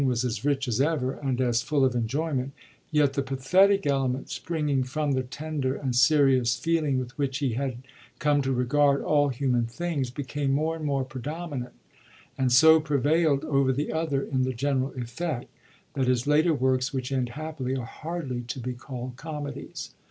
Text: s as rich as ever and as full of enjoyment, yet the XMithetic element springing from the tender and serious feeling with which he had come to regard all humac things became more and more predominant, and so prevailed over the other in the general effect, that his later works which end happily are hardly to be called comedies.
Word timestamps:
s 0.11 0.23
as 0.23 0.43
rich 0.43 0.67
as 0.67 0.81
ever 0.81 1.11
and 1.13 1.39
as 1.39 1.61
full 1.61 1.85
of 1.85 1.93
enjoyment, 1.93 2.53
yet 2.89 3.13
the 3.13 3.21
XMithetic 3.21 3.85
element 3.85 4.31
springing 4.31 4.83
from 4.83 5.11
the 5.11 5.21
tender 5.21 5.75
and 5.75 5.95
serious 5.95 6.55
feeling 6.57 6.97
with 6.97 7.15
which 7.19 7.37
he 7.37 7.53
had 7.53 7.77
come 8.17 8.41
to 8.41 8.51
regard 8.51 9.03
all 9.03 9.29
humac 9.29 9.69
things 9.69 10.09
became 10.09 10.53
more 10.53 10.75
and 10.75 10.85
more 10.85 11.03
predominant, 11.05 11.75
and 12.35 12.51
so 12.51 12.79
prevailed 12.79 13.45
over 13.45 13.71
the 13.71 13.91
other 13.93 14.23
in 14.23 14.41
the 14.41 14.53
general 14.55 14.91
effect, 14.95 15.45
that 15.93 16.07
his 16.07 16.25
later 16.25 16.51
works 16.55 16.91
which 16.91 17.11
end 17.11 17.29
happily 17.37 17.75
are 17.75 17.85
hardly 17.85 18.41
to 18.41 18.59
be 18.59 18.73
called 18.73 19.15
comedies. 19.17 19.91